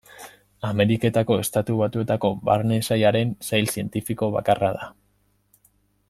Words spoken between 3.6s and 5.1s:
zientifiko bakarra da.